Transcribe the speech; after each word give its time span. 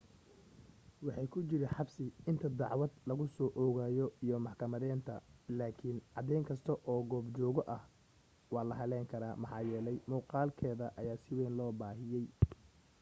waxay 1.05 1.27
ku 1.33 1.39
jiri 1.49 1.67
xabsi 1.75 2.05
inta 2.29 2.47
dacwad 2.59 2.91
lagu 3.09 3.25
soo 3.35 3.49
oogayo 3.61 4.05
iyo 4.25 4.37
maxkamadeynteeda 4.45 5.23
laakiin 5.57 5.99
cadeyn 6.13 6.47
kasta 6.49 6.73
oo 6.91 6.99
goobjooge 7.09 7.63
ah 7.77 7.83
waa 8.53 8.65
la 8.69 8.73
hallayn 8.79 9.09
karaa 9.11 9.39
maxaa 9.41 9.67
yeelay 9.69 9.97
muuqaalkeeda 10.09 10.85
si 10.93 10.97
weyn 11.37 11.49
ayaa 11.51 11.57
loo 11.59 11.71
baahiyay 11.79 12.25